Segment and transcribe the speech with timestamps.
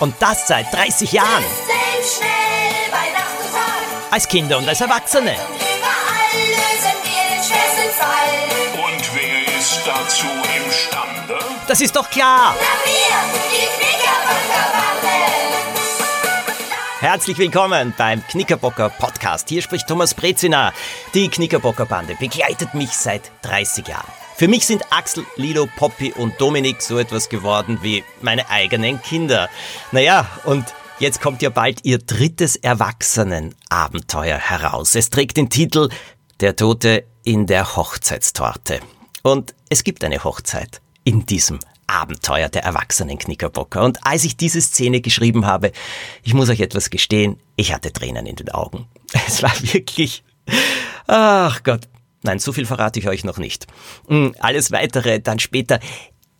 [0.00, 1.44] Und das seit 30 Jahren.
[2.02, 4.10] schnell bei Nacht und Tag.
[4.10, 5.32] Als Kinder und als Erwachsene.
[5.32, 8.82] Überall lösen wir den schwersten Fall.
[8.82, 10.26] Und wer ist dazu
[10.64, 11.38] imstande?
[11.68, 12.54] Das ist doch klar.
[12.58, 15.16] Na wir, die Knickerbockerbande.
[17.00, 19.50] Herzlich willkommen beim Knickerbocker Podcast.
[19.50, 20.72] Hier spricht Thomas Brezina.
[21.12, 24.08] Die Knickerbocker Bande begleitet mich seit 30 Jahren.
[24.40, 29.50] Für mich sind Axel, Lilo, Poppy und Dominik so etwas geworden wie meine eigenen Kinder.
[29.92, 30.64] Naja, und
[30.98, 34.94] jetzt kommt ja bald ihr drittes Erwachsenenabenteuer heraus.
[34.94, 35.90] Es trägt den Titel
[36.40, 38.80] Der Tote in der Hochzeitstorte.
[39.22, 43.82] Und es gibt eine Hochzeit in diesem Abenteuer der erwachsenen Knickerbocker.
[43.82, 45.70] Und als ich diese Szene geschrieben habe,
[46.22, 48.86] ich muss euch etwas gestehen, ich hatte Tränen in den Augen.
[49.26, 50.24] Es war wirklich,
[51.06, 51.89] ach Gott,
[52.22, 53.66] Nein, so viel verrate ich euch noch nicht.
[54.08, 55.80] Hm, alles weitere dann später.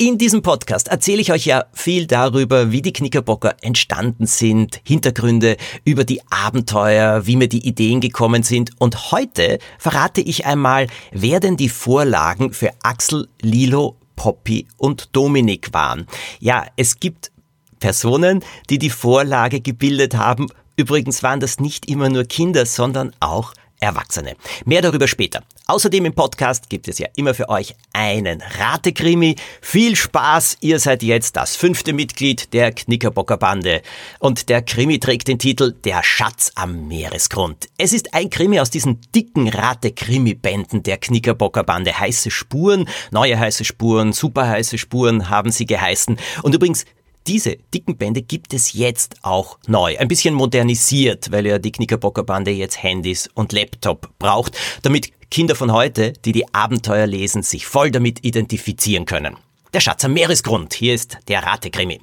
[0.03, 5.59] In diesem Podcast erzähle ich euch ja viel darüber, wie die Knickerbocker entstanden sind, Hintergründe
[5.85, 8.71] über die Abenteuer, wie mir die Ideen gekommen sind.
[8.79, 15.75] Und heute verrate ich einmal, wer denn die Vorlagen für Axel, Lilo, Poppy und Dominik
[15.75, 16.07] waren.
[16.39, 17.31] Ja, es gibt
[17.79, 20.49] Personen, die die Vorlage gebildet haben.
[20.77, 24.37] Übrigens waren das nicht immer nur Kinder, sondern auch Erwachsene.
[24.65, 25.43] Mehr darüber später.
[25.71, 29.37] Außerdem im Podcast gibt es ja immer für euch einen Ratekrimi.
[29.61, 33.81] Viel Spaß, ihr seid jetzt das fünfte Mitglied der Knickerbocker Bande.
[34.19, 37.69] Und der Krimi trägt den Titel Der Schatz am Meeresgrund.
[37.79, 41.97] Es ist ein Krimi aus diesen dicken Rate-Krimi-Bänden der Knickerbocker Bande.
[41.97, 46.19] Heiße Spuren, neue heiße Spuren, super heiße Spuren haben sie geheißen.
[46.43, 46.85] Und übrigens,
[47.29, 49.97] diese dicken Bände gibt es jetzt auch neu.
[49.99, 55.55] Ein bisschen modernisiert, weil ja die Knickerbocker Bande jetzt Handys und Laptop braucht, damit Kinder
[55.55, 59.37] von heute, die die Abenteuer lesen, sich voll damit identifizieren können.
[59.73, 60.75] Der Schatz am Meeresgrund.
[60.75, 62.01] Hier ist der Ratekrimi.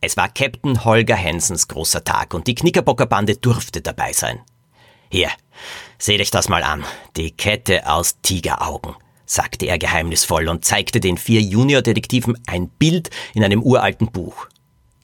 [0.00, 4.40] Es war Captain Holger Hensens großer Tag und die Knickerbocker Bande durfte dabei sein.
[5.10, 5.30] Hier,
[5.98, 6.84] seht euch das mal an.
[7.16, 8.94] Die Kette aus Tigeraugen
[9.28, 14.46] sagte er geheimnisvoll und zeigte den vier Juniordetektiven ein Bild in einem uralten Buch.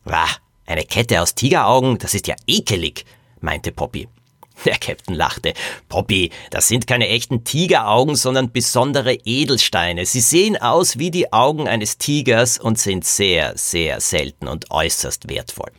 [0.04, 0.28] Wah,
[0.66, 3.04] eine Kette aus Tigeraugen, das ist ja ekelig,
[3.40, 4.08] meinte Poppy.
[4.64, 5.54] Der Captain lachte.
[5.88, 10.06] Poppy, das sind keine echten Tigeraugen, sondern besondere Edelsteine.
[10.06, 15.28] Sie sehen aus wie die Augen eines Tigers und sind sehr, sehr selten und äußerst
[15.28, 15.72] wertvoll.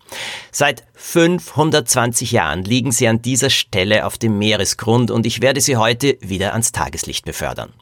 [0.52, 5.78] Seit 520 Jahren liegen sie an dieser Stelle auf dem Meeresgrund und ich werde sie
[5.78, 7.74] heute wieder ans Tageslicht befördern.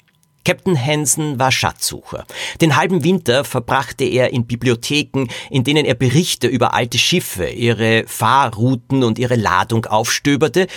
[0.46, 2.26] Captain Hansen war Schatzsucher.
[2.62, 8.06] Den halben Winter verbrachte er in Bibliotheken, in denen er Berichte über alte Schiffe, ihre
[8.08, 10.68] Fahrrouten und ihre Ladung aufstöberte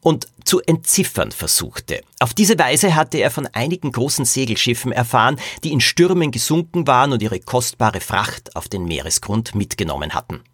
[0.00, 2.00] und zu entziffern versuchte.
[2.20, 7.12] Auf diese Weise hatte er von einigen großen Segelschiffen erfahren, die in Stürmen gesunken waren
[7.12, 10.44] und ihre kostbare Fracht auf den Meeresgrund mitgenommen hatten.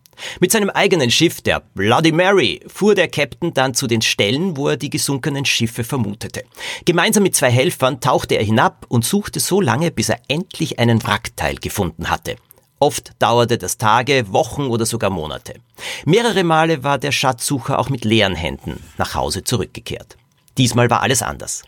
[0.41, 4.69] Mit seinem eigenen Schiff, der Bloody Mary, fuhr der Captain dann zu den Stellen, wo
[4.69, 6.45] er die gesunkenen Schiffe vermutete.
[6.85, 11.03] Gemeinsam mit zwei Helfern tauchte er hinab und suchte so lange, bis er endlich einen
[11.03, 12.37] Wrackteil gefunden hatte.
[12.79, 15.55] Oft dauerte das Tage, Wochen oder sogar Monate.
[16.05, 20.17] Mehrere Male war der Schatzsucher auch mit leeren Händen nach Hause zurückgekehrt.
[20.59, 21.63] Diesmal war alles anders.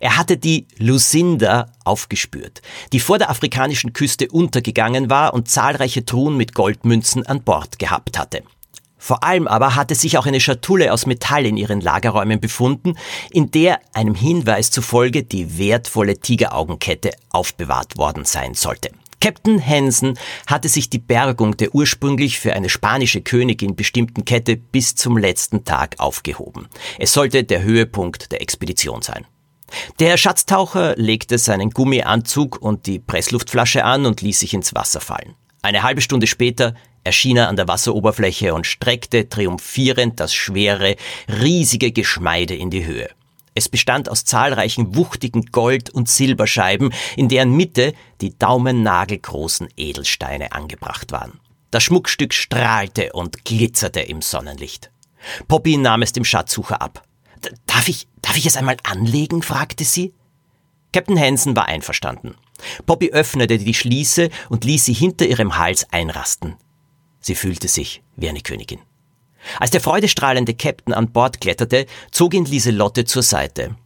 [0.00, 6.36] Er hatte die Lucinda aufgespürt, die vor der afrikanischen Küste untergegangen war und zahlreiche Truhen
[6.36, 8.42] mit Goldmünzen an Bord gehabt hatte.
[8.98, 12.96] Vor allem aber hatte sich auch eine Schatulle aus Metall in ihren Lagerräumen befunden,
[13.30, 18.90] in der einem Hinweis zufolge die wertvolle Tigeraugenkette aufbewahrt worden sein sollte.
[19.20, 24.94] Captain Hansen hatte sich die Bergung der ursprünglich für eine spanische Königin bestimmten Kette bis
[24.94, 26.68] zum letzten Tag aufgehoben.
[26.98, 29.26] Es sollte der Höhepunkt der Expedition sein.
[29.98, 35.34] Der Schatztaucher legte seinen Gummianzug und die Pressluftflasche an und ließ sich ins Wasser fallen.
[35.62, 40.96] Eine halbe Stunde später erschien er an der Wasseroberfläche und streckte triumphierend das schwere,
[41.28, 43.08] riesige Geschmeide in die Höhe.
[43.56, 51.10] Es bestand aus zahlreichen wuchtigen Gold- und Silberscheiben, in deren Mitte die daumennagelgroßen Edelsteine angebracht
[51.10, 51.40] waren.
[51.70, 54.90] Das Schmuckstück strahlte und glitzerte im Sonnenlicht.
[55.48, 57.02] Poppy nahm es dem Schatzsucher ab.
[57.64, 59.40] Darf ich, darf ich es einmal anlegen?
[59.40, 60.12] fragte sie.
[60.92, 62.34] Captain Hansen war einverstanden.
[62.84, 66.56] Poppy öffnete die Schließe und ließ sie hinter ihrem Hals einrasten.
[67.20, 68.80] Sie fühlte sich wie eine Königin.
[69.60, 73.76] Als der freudestrahlende Captain an Bord kletterte, zog ihn Lieselotte zur Seite.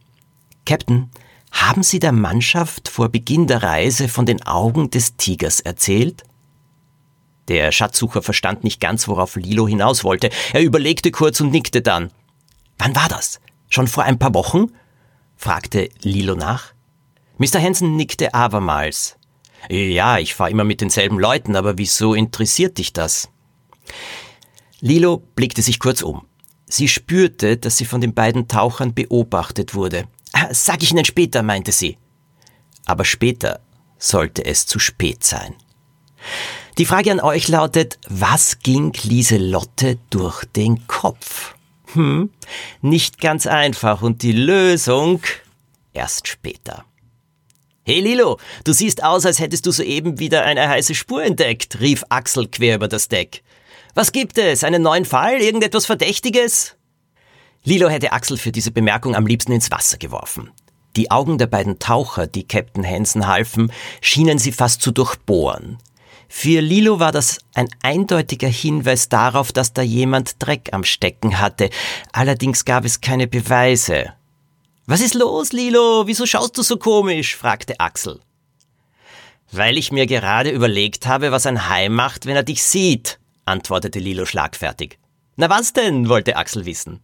[0.65, 1.09] Captain,
[1.51, 6.23] haben Sie der Mannschaft vor Beginn der Reise von den Augen des Tigers erzählt?
[7.47, 10.29] Der Schatzsucher verstand nicht ganz, worauf Lilo hinaus wollte.
[10.53, 12.11] Er überlegte kurz und nickte dann.
[12.77, 13.41] Wann war das?
[13.69, 14.67] Schon vor ein paar Wochen?
[15.35, 16.73] fragte Lilo nach.
[17.37, 17.59] Mr.
[17.59, 19.17] Hansen nickte abermals.
[19.69, 23.30] Ja, ich fahre immer mit denselben Leuten, aber wieso interessiert dich das?
[24.81, 26.25] Lilo blickte sich kurz um.
[26.67, 30.05] Sie spürte, dass sie von den beiden Tauchern beobachtet wurde.
[30.33, 31.97] "Ah, Sag ich Ihnen später, meinte sie.
[32.85, 33.59] Aber später
[33.99, 35.53] sollte es zu spät sein.
[36.77, 41.55] Die Frage an euch lautet, was ging Lieselotte durch den Kopf?
[41.93, 42.29] Hm,
[42.81, 45.21] nicht ganz einfach und die Lösung
[45.93, 46.85] erst später.
[47.83, 52.03] Hey Lilo, du siehst aus, als hättest du soeben wieder eine heiße Spur entdeckt, rief
[52.09, 53.43] Axel quer über das Deck.
[53.93, 54.63] Was gibt es?
[54.63, 55.41] Einen neuen Fall?
[55.41, 56.75] Irgendetwas Verdächtiges?
[57.63, 60.51] Lilo hätte Axel für diese Bemerkung am liebsten ins Wasser geworfen.
[60.95, 63.71] Die Augen der beiden Taucher, die Captain Hansen halfen,
[64.01, 65.77] schienen sie fast zu durchbohren.
[66.27, 71.69] Für Lilo war das ein eindeutiger Hinweis darauf, dass da jemand Dreck am Stecken hatte.
[72.13, 74.13] Allerdings gab es keine Beweise.
[74.85, 76.07] Was ist los, Lilo?
[76.07, 77.35] Wieso schaust du so komisch?
[77.35, 78.19] fragte Axel.
[79.51, 83.19] Weil ich mir gerade überlegt habe, was ein Hai macht, wenn er dich sieht,
[83.51, 84.97] antwortete Lilo schlagfertig.
[85.35, 86.09] Na was denn?
[86.09, 87.01] wollte Axel wissen.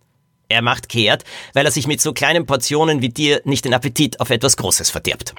[0.49, 1.23] Er macht kehrt,
[1.53, 4.89] weil er sich mit so kleinen Portionen wie dir nicht den Appetit auf etwas Großes
[4.89, 5.35] verdirbt.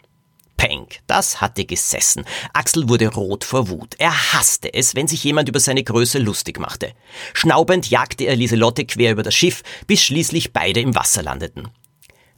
[0.59, 2.25] Peng, das hatte gesessen.
[2.53, 3.95] Axel wurde rot vor Wut.
[3.99, 6.93] Er hasste es, wenn sich jemand über seine Größe lustig machte.
[7.33, 11.69] Schnaubend jagte er Lieselotte quer über das Schiff, bis schließlich beide im Wasser landeten.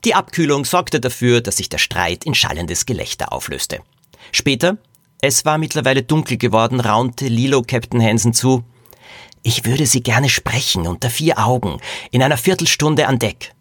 [0.05, 3.81] Die Abkühlung sorgte dafür, dass sich der Streit in schallendes Gelächter auflöste.
[4.33, 4.77] Später,
[5.23, 8.65] es war mittlerweile dunkel geworden, raunte Lilo Captain Hansen zu.
[9.43, 11.81] Ich würde Sie gerne sprechen, unter vier Augen,
[12.11, 13.55] in einer Viertelstunde an Deck.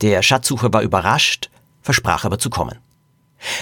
[0.00, 2.78] Der Schatzsucher war überrascht, versprach aber zu kommen.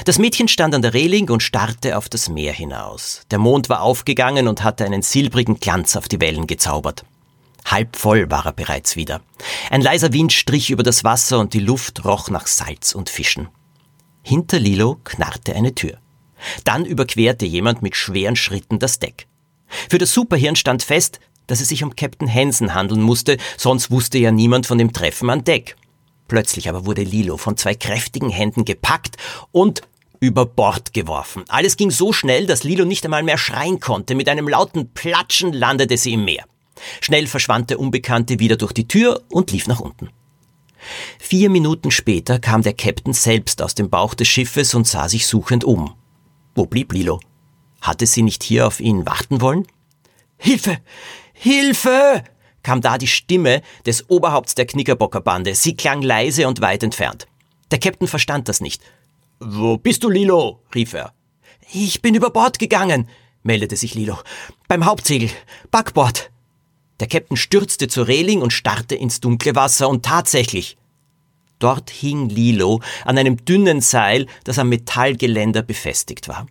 [0.05, 3.23] Das Mädchen stand an der Reling und starrte auf das Meer hinaus.
[3.31, 7.05] Der Mond war aufgegangen und hatte einen silbrigen Glanz auf die Wellen gezaubert.
[7.65, 9.21] Halb voll war er bereits wieder.
[9.71, 13.49] Ein leiser Wind strich über das Wasser und die Luft roch nach Salz und Fischen.
[14.23, 15.99] Hinter Lilo knarrte eine Tür.
[16.65, 19.27] Dann überquerte jemand mit schweren Schritten das Deck.
[19.89, 24.19] Für das Superhirn stand fest, dass es sich um Captain Hansen handeln musste, sonst wusste
[24.19, 25.77] ja niemand von dem Treffen an Deck.
[26.29, 29.17] Plötzlich aber wurde Lilo von zwei kräftigen Händen gepackt
[29.51, 29.83] und
[30.21, 31.45] über Bord geworfen.
[31.49, 34.15] Alles ging so schnell, dass Lilo nicht einmal mehr schreien konnte.
[34.15, 36.45] Mit einem lauten Platschen landete sie im Meer.
[37.01, 40.11] Schnell verschwand der Unbekannte wieder durch die Tür und lief nach unten.
[41.19, 45.27] Vier Minuten später kam der Captain selbst aus dem Bauch des Schiffes und sah sich
[45.27, 45.95] suchend um.
[46.55, 47.21] Wo blieb Lilo?
[47.81, 49.67] Hatte sie nicht hier auf ihn warten wollen?
[50.37, 50.79] Hilfe!
[51.33, 52.25] Hilfe!
[52.63, 55.55] kam da die Stimme des Oberhaupts der Knickerbockerbande.
[55.55, 57.27] Sie klang leise und weit entfernt.
[57.71, 58.83] Der Captain verstand das nicht.
[59.39, 60.61] Wo bist du, Lilo?
[60.75, 61.15] rief er.
[61.73, 63.09] Ich bin über Bord gegangen,
[63.43, 64.19] meldete sich Lilo.
[64.69, 65.31] Beim Hauptsegel.
[65.71, 66.31] Backbord.
[66.99, 70.77] Der Captain stürzte zur Reling und starrte ins dunkle Wasser und tatsächlich.
[71.61, 76.47] Dort hing Lilo an einem dünnen Seil, das am Metallgeländer befestigt war.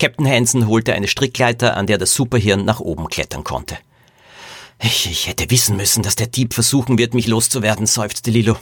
[0.00, 3.76] Captain Hansen holte eine Strickleiter, an der das Superhirn nach oben klettern konnte.
[4.82, 8.56] Ich, ich hätte wissen müssen, dass der Dieb versuchen wird, mich loszuwerden, seufzte Lilo.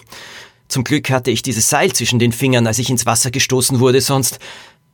[0.67, 4.01] Zum Glück hatte ich dieses Seil zwischen den Fingern, als ich ins Wasser gestoßen wurde,
[4.01, 4.41] sonst,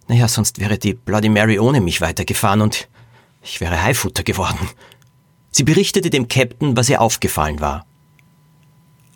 [0.06, 2.88] naja, sonst wäre die Bloody Mary ohne mich weitergefahren und
[3.42, 4.68] ich wäre Haifutter geworden.
[5.50, 7.86] Sie berichtete dem Captain, was ihr aufgefallen war.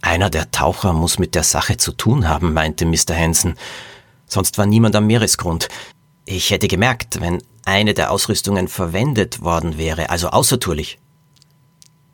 [0.00, 3.14] Einer der Taucher muss mit der Sache zu tun haben, meinte Mr.
[3.14, 3.54] Hansen.
[4.26, 5.68] Sonst war niemand am Meeresgrund.
[6.24, 10.98] Ich hätte gemerkt, wenn eine der Ausrüstungen verwendet worden wäre, also außertourlich.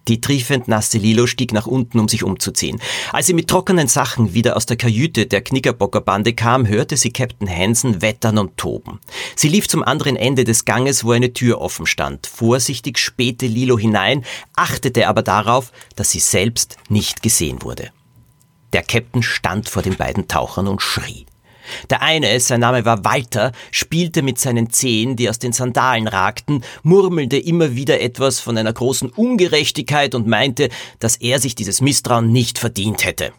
[0.09, 2.81] Die triefend nasse Lilo stieg nach unten, um sich umzuziehen.
[3.13, 7.49] Als sie mit trockenen Sachen wieder aus der Kajüte der Knickerbockerbande kam, hörte sie Captain
[7.49, 9.01] Hansen wettern und toben.
[9.35, 12.27] Sie lief zum anderen Ende des Ganges, wo eine Tür offen stand.
[12.27, 14.25] Vorsichtig spähte Lilo hinein,
[14.57, 17.91] achtete aber darauf, dass sie selbst nicht gesehen wurde.
[18.75, 21.27] Der Captain stand vor den beiden Tauchern und schrie.
[21.91, 26.65] Der eine, sein Name war Walter, spielte mit seinen Zehen, die aus den Sandalen ragten,
[26.83, 30.69] murmelte immer wieder etwas von einer großen Ungerechtigkeit und meinte,
[30.99, 33.33] dass er sich dieses Misstrauen nicht verdient hätte.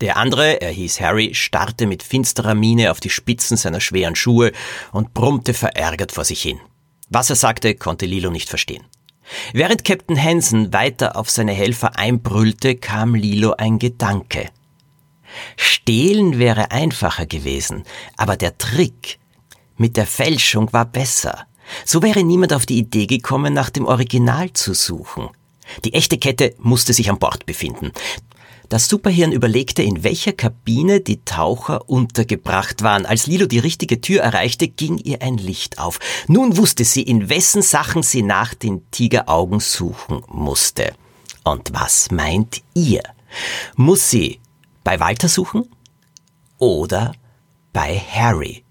[0.00, 4.52] Der andere, er hieß Harry, starrte mit finsterer Miene auf die Spitzen seiner schweren Schuhe
[4.92, 6.60] und brummte verärgert vor sich hin.
[7.10, 8.84] Was er sagte, konnte Lilo nicht verstehen.
[9.52, 14.50] Während Captain Hansen weiter auf seine Helfer einbrüllte, kam Lilo ein Gedanke.
[15.56, 17.84] Stehlen wäre einfacher gewesen,
[18.16, 19.18] aber der Trick
[19.76, 21.46] mit der Fälschung war besser.
[21.84, 25.28] So wäre niemand auf die Idee gekommen, nach dem Original zu suchen.
[25.84, 27.92] Die echte Kette musste sich an Bord befinden.
[28.68, 33.06] Das Superhirn überlegte, in welcher Kabine die Taucher untergebracht waren.
[33.06, 35.98] Als Lilo die richtige Tür erreichte, ging ihr ein Licht auf.
[36.26, 40.92] Nun wusste sie, in wessen Sachen sie nach den Tigeraugen suchen musste.
[41.44, 43.02] Und was meint ihr?
[43.76, 44.38] Muss sie
[44.88, 45.68] bei Walter suchen
[46.56, 47.12] oder
[47.74, 48.64] bei Harry.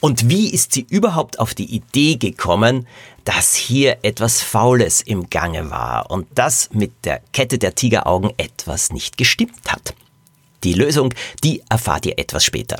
[0.00, 2.86] Und wie ist sie überhaupt auf die Idee gekommen,
[3.24, 8.92] dass hier etwas Faules im Gange war und dass mit der Kette der Tigeraugen etwas
[8.92, 9.94] nicht gestimmt hat?
[10.62, 12.76] Die Lösung, die erfahrt ihr etwas später.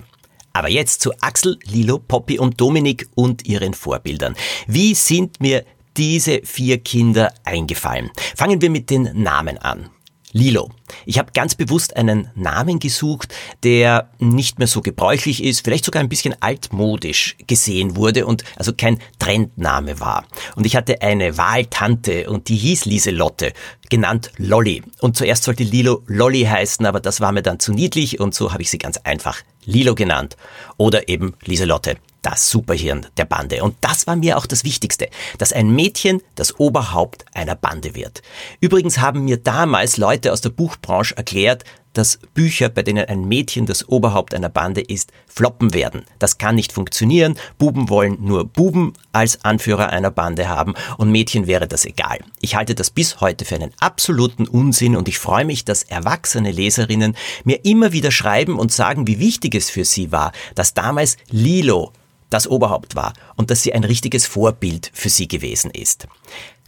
[0.52, 4.36] Aber jetzt zu Axel, Lilo, Poppy und Dominik und ihren Vorbildern.
[4.66, 5.64] Wie sind mir
[5.96, 8.10] diese vier Kinder eingefallen?
[8.36, 9.88] Fangen wir mit den Namen an.
[10.32, 10.70] Lilo.
[11.06, 16.02] Ich habe ganz bewusst einen Namen gesucht, der nicht mehr so gebräuchlich ist, vielleicht sogar
[16.02, 20.24] ein bisschen altmodisch gesehen wurde und also kein Trendname war.
[20.56, 23.52] Und ich hatte eine Wahltante und die hieß Lieselotte,
[23.90, 24.82] genannt Lolly.
[25.00, 28.52] Und zuerst sollte Lilo Lolly heißen, aber das war mir dann zu niedlich und so
[28.52, 30.36] habe ich sie ganz einfach Lilo genannt.
[30.78, 33.62] Oder eben Lieselotte das Superhirn der Bande.
[33.62, 38.22] Und das war mir auch das Wichtigste, dass ein Mädchen das Oberhaupt einer Bande wird.
[38.60, 43.66] Übrigens haben mir damals Leute aus der Buchbranche erklärt, dass Bücher, bei denen ein Mädchen
[43.66, 46.04] das Oberhaupt einer Bande ist, floppen werden.
[46.18, 47.36] Das kann nicht funktionieren.
[47.58, 52.20] Buben wollen nur Buben als Anführer einer Bande haben und Mädchen wäre das egal.
[52.40, 56.50] Ich halte das bis heute für einen absoluten Unsinn und ich freue mich, dass erwachsene
[56.50, 61.16] Leserinnen mir immer wieder schreiben und sagen, wie wichtig es für sie war, dass damals
[61.30, 61.92] Lilo
[62.32, 66.06] das Oberhaupt war und dass sie ein richtiges Vorbild für sie gewesen ist.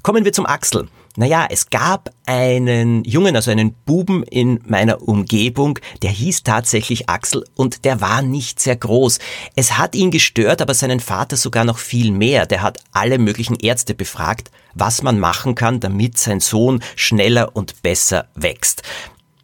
[0.02, 0.88] Kommen wir zum Axel.
[1.16, 7.44] Naja, es gab einen Jungen, also einen Buben in meiner Umgebung, der hieß tatsächlich Axel
[7.54, 9.20] und der war nicht sehr groß.
[9.54, 12.46] Es hat ihn gestört, aber seinen Vater sogar noch viel mehr.
[12.46, 17.80] Der hat alle möglichen Ärzte befragt, was man machen kann, damit sein Sohn schneller und
[17.82, 18.82] besser wächst.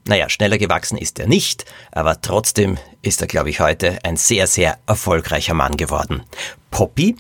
[0.07, 4.47] Naja, schneller gewachsen ist er nicht, aber trotzdem ist er, glaube ich, heute ein sehr,
[4.47, 6.23] sehr erfolgreicher Mann geworden.
[6.71, 7.17] Poppy?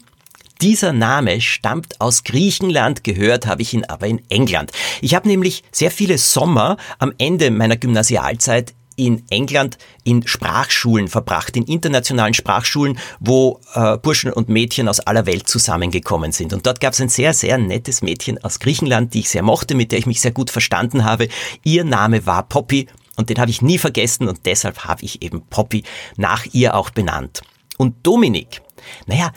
[0.61, 4.73] Dieser Name stammt aus Griechenland, gehört habe ich ihn aber in England.
[5.01, 8.75] Ich habe nämlich sehr viele Sommer am Ende meiner Gymnasialzeit
[9.07, 15.25] in England in Sprachschulen verbracht, in internationalen Sprachschulen, wo äh, Burschen und Mädchen aus aller
[15.25, 16.53] Welt zusammengekommen sind.
[16.53, 19.75] Und dort gab es ein sehr, sehr nettes Mädchen aus Griechenland, die ich sehr mochte,
[19.75, 21.29] mit der ich mich sehr gut verstanden habe.
[21.65, 25.43] Ihr Name war Poppy und den habe ich nie vergessen und deshalb habe ich eben
[25.49, 25.83] Poppy
[26.17, 27.41] nach ihr auch benannt.
[27.79, 28.61] Und Dominik,
[29.07, 29.33] naja,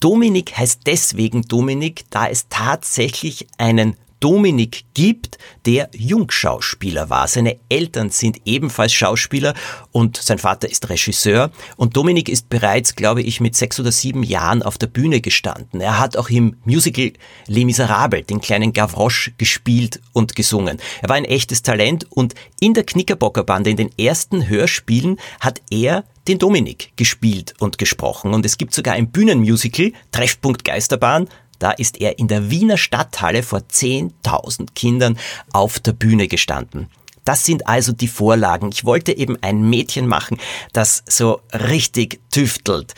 [0.00, 7.28] Dominik heißt deswegen Dominik, da es tatsächlich einen Dominik gibt, der Jungschauspieler war.
[7.28, 9.54] Seine Eltern sind ebenfalls Schauspieler
[9.92, 11.50] und sein Vater ist Regisseur.
[11.76, 15.80] Und Dominik ist bereits, glaube ich, mit sechs oder sieben Jahren auf der Bühne gestanden.
[15.80, 17.12] Er hat auch im Musical
[17.46, 20.78] Les Miserables den kleinen Gavroche gespielt und gesungen.
[21.02, 26.04] Er war ein echtes Talent und in der Knickerbockerbande, in den ersten Hörspielen, hat er
[26.28, 28.34] den Dominik gespielt und gesprochen.
[28.34, 33.42] Und es gibt sogar ein Bühnenmusical, Treffpunkt Geisterbahn, da ist er in der Wiener Stadthalle
[33.42, 35.18] vor 10.000 Kindern
[35.52, 36.88] auf der Bühne gestanden.
[37.24, 38.70] Das sind also die Vorlagen.
[38.72, 40.38] Ich wollte eben ein Mädchen machen,
[40.72, 42.94] das so richtig tüftelt,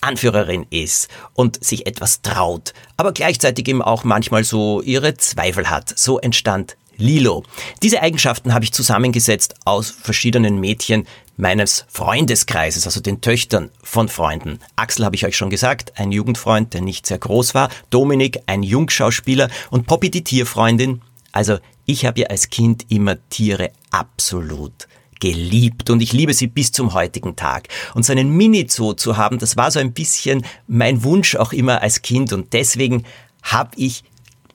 [0.00, 5.98] Anführerin ist und sich etwas traut, aber gleichzeitig eben auch manchmal so ihre Zweifel hat.
[5.98, 7.42] So entstand Lilo.
[7.82, 14.60] Diese Eigenschaften habe ich zusammengesetzt aus verschiedenen Mädchen meines Freundeskreises, also den Töchtern von Freunden.
[14.76, 17.70] Axel habe ich euch schon gesagt, ein Jugendfreund, der nicht sehr groß war.
[17.90, 21.02] Dominik, ein Jungschauspieler und Poppy die Tierfreundin.
[21.32, 24.88] Also ich habe ja als Kind immer Tiere absolut
[25.20, 27.68] geliebt und ich liebe sie bis zum heutigen Tag.
[27.94, 31.82] Und so einen Mini-Zoo zu haben, das war so ein bisschen mein Wunsch auch immer
[31.82, 33.04] als Kind und deswegen
[33.42, 34.04] habe ich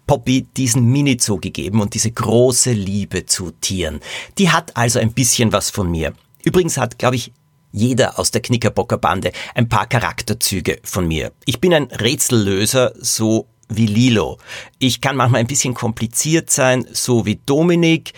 [0.09, 3.99] Poppy diesen Mini-Zoo gegeben und diese große Liebe zu Tieren.
[4.39, 6.13] Die hat also ein bisschen was von mir.
[6.43, 7.31] Übrigens hat, glaube ich,
[7.71, 11.31] jeder aus der Knickerbocker Bande ein paar Charakterzüge von mir.
[11.45, 14.39] Ich bin ein Rätsellöser, so wie Lilo.
[14.79, 18.13] Ich kann manchmal ein bisschen kompliziert sein, so wie Dominik.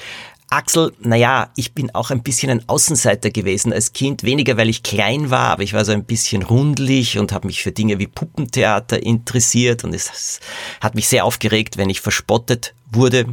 [0.51, 4.83] Axel, naja, ich bin auch ein bisschen ein Außenseiter gewesen als Kind, weniger weil ich
[4.83, 8.07] klein war, aber ich war so ein bisschen rundlich und habe mich für Dinge wie
[8.07, 10.41] Puppentheater interessiert und es
[10.81, 13.27] hat mich sehr aufgeregt, wenn ich verspottet wurde.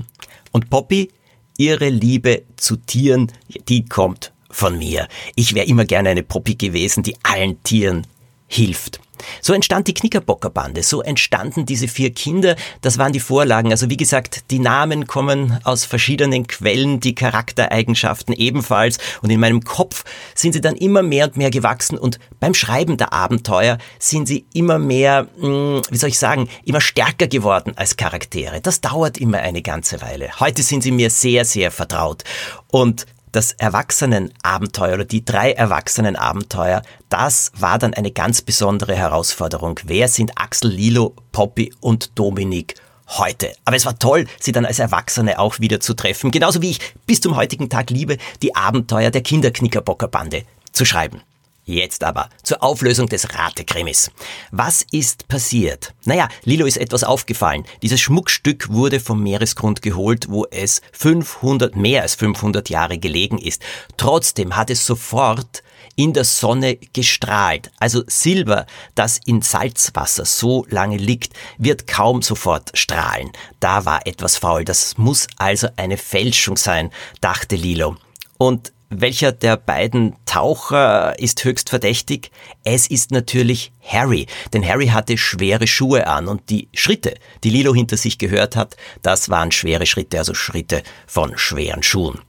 [0.52, 1.10] Und Poppy,
[1.56, 3.32] ihre Liebe zu Tieren,
[3.68, 5.08] die kommt von mir.
[5.34, 8.06] Ich wäre immer gerne eine Poppy gewesen, die allen Tieren
[8.46, 9.00] hilft.
[9.40, 13.70] So entstand die Knickerbockerbande, so entstanden diese vier Kinder, das waren die Vorlagen.
[13.70, 19.62] Also wie gesagt, die Namen kommen aus verschiedenen Quellen, die Charaktereigenschaften ebenfalls und in meinem
[19.62, 24.28] Kopf sind sie dann immer mehr und mehr gewachsen und beim Schreiben der Abenteuer sind
[24.28, 28.60] sie immer mehr, hm, wie soll ich sagen, immer stärker geworden als Charaktere.
[28.60, 30.30] Das dauert immer eine ganze Weile.
[30.40, 32.24] Heute sind sie mir sehr, sehr vertraut
[32.68, 39.80] und das Erwachsenenabenteuer oder die drei Erwachsenenabenteuer, das war dann eine ganz besondere Herausforderung.
[39.84, 42.74] Wer sind Axel, Lilo, Poppy und Dominik
[43.08, 43.52] heute?
[43.64, 46.30] Aber es war toll, sie dann als Erwachsene auch wieder zu treffen.
[46.30, 50.42] Genauso wie ich bis zum heutigen Tag liebe, die Abenteuer der Kinderknickerbockerbande
[50.72, 51.22] zu schreiben.
[51.68, 54.10] Jetzt aber zur Auflösung des Ratekrimis.
[54.50, 55.92] Was ist passiert?
[56.06, 57.66] Naja, Lilo ist etwas aufgefallen.
[57.82, 63.62] Dieses Schmuckstück wurde vom Meeresgrund geholt, wo es 500, mehr als 500 Jahre gelegen ist.
[63.98, 65.62] Trotzdem hat es sofort
[65.94, 67.70] in der Sonne gestrahlt.
[67.78, 73.30] Also Silber, das in Salzwasser so lange liegt, wird kaum sofort strahlen.
[73.60, 74.64] Da war etwas faul.
[74.64, 77.96] Das muss also eine Fälschung sein, dachte Lilo.
[78.38, 82.30] Und welcher der beiden Taucher ist höchst verdächtig?
[82.64, 87.14] Es ist natürlich Harry, denn Harry hatte schwere Schuhe an und die Schritte,
[87.44, 92.20] die Lilo hinter sich gehört hat, das waren schwere Schritte, also Schritte von schweren Schuhen.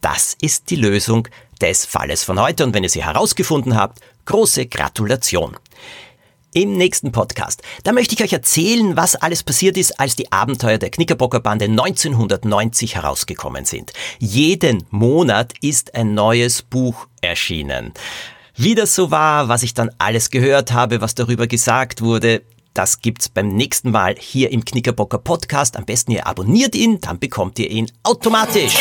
[0.00, 1.26] Das ist die Lösung
[1.60, 5.56] des Falles von heute und wenn ihr sie herausgefunden habt, große Gratulation.
[6.58, 10.76] Im nächsten Podcast, da möchte ich euch erzählen, was alles passiert ist, als die Abenteuer
[10.76, 13.92] der Knickerbocker Bande 1990 herausgekommen sind.
[14.18, 17.92] Jeden Monat ist ein neues Buch erschienen.
[18.56, 22.42] Wie das so war, was ich dann alles gehört habe, was darüber gesagt wurde,
[22.74, 25.76] das gibt's beim nächsten Mal hier im Knickerbocker Podcast.
[25.76, 28.74] Am besten ihr abonniert ihn, dann bekommt ihr ihn automatisch.